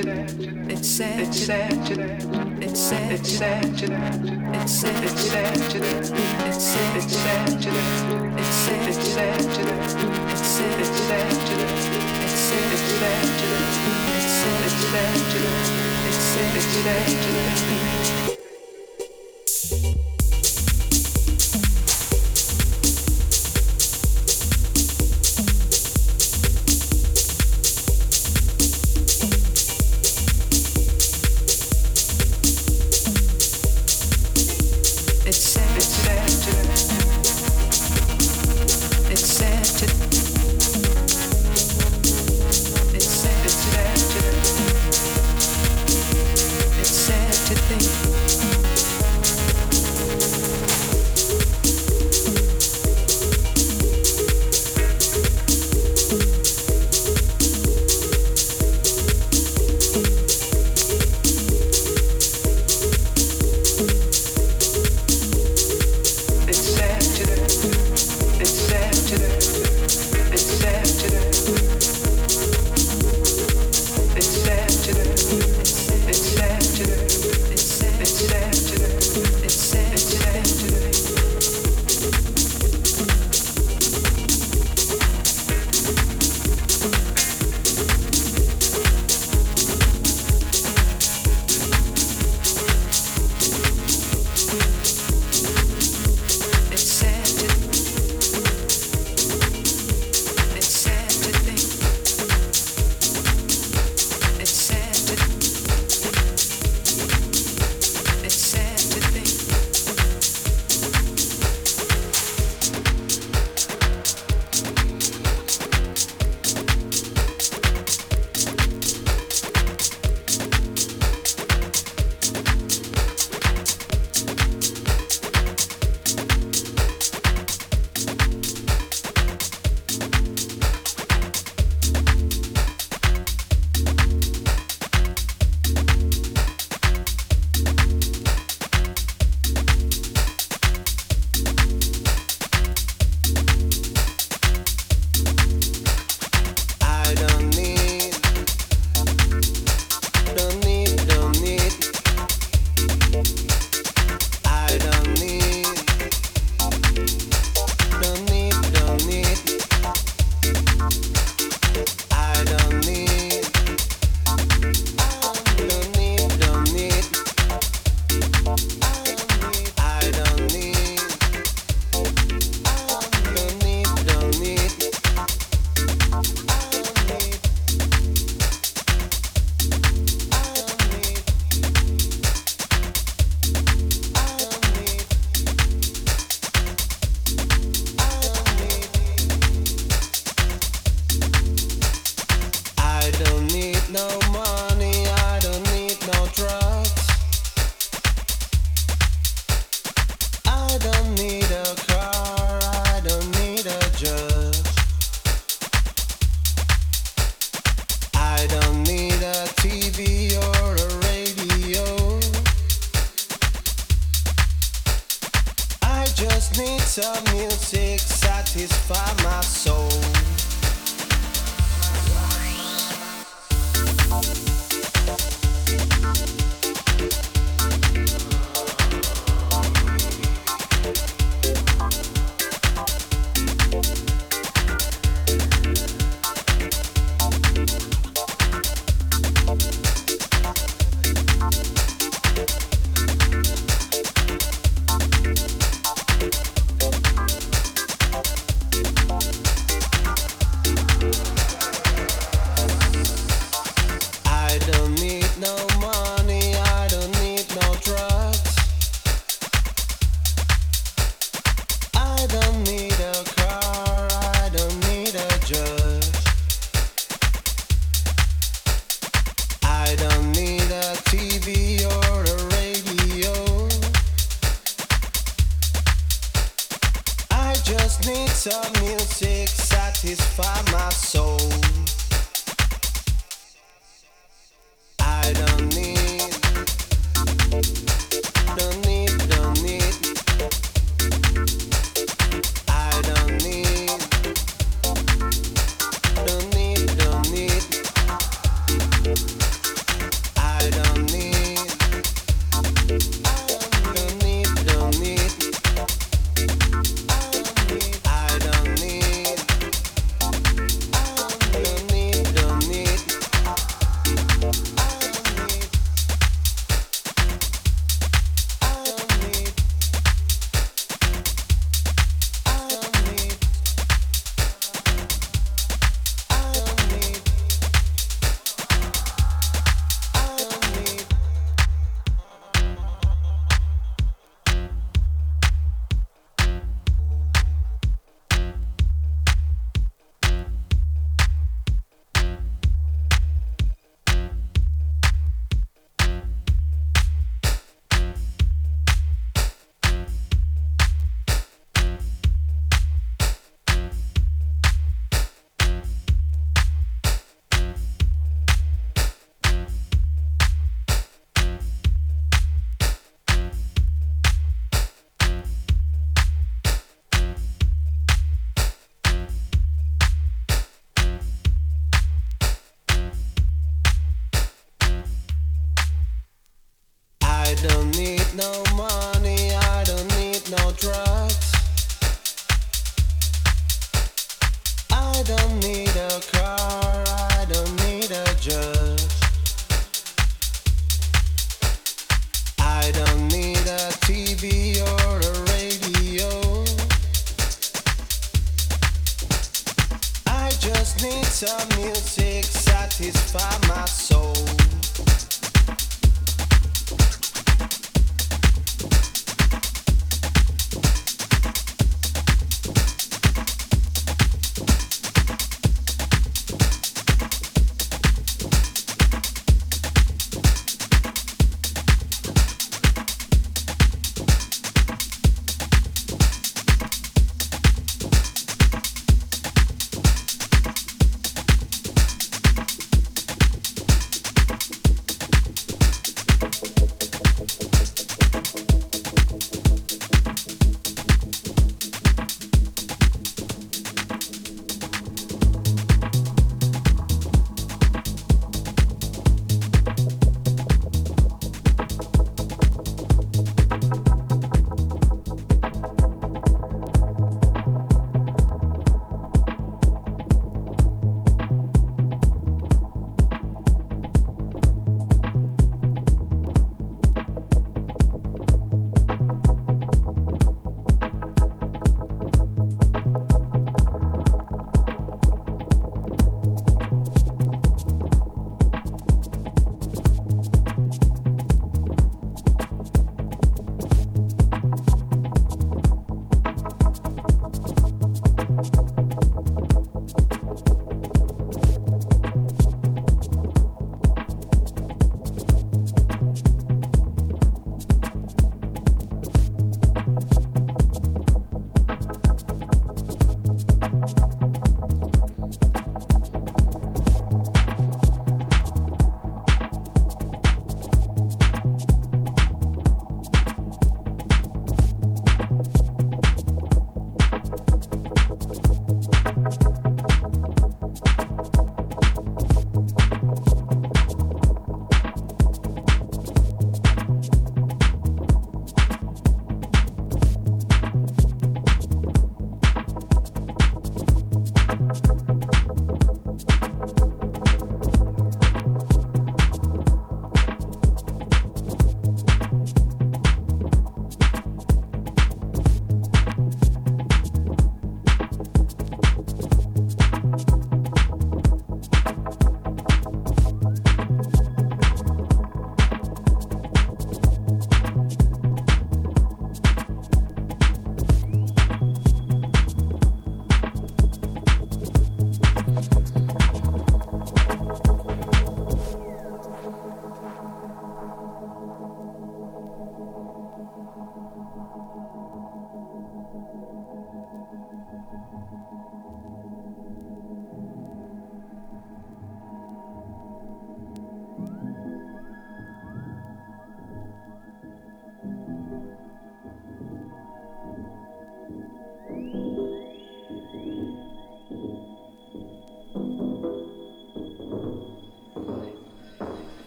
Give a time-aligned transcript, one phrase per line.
[0.00, 1.00] It's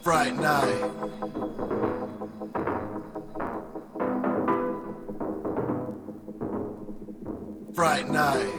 [0.01, 1.00] Fright night.
[8.21, 8.50] Fright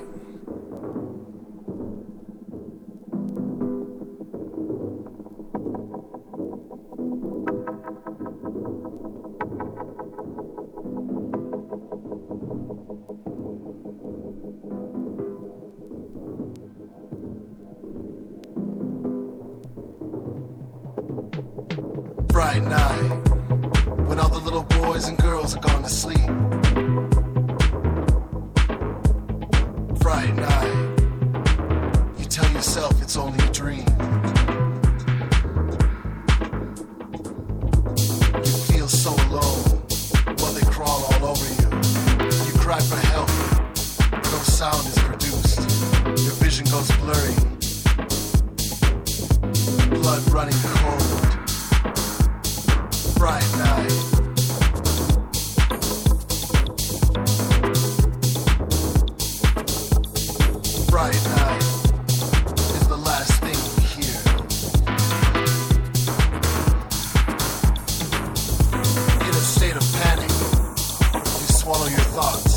[72.12, 72.51] thoughts.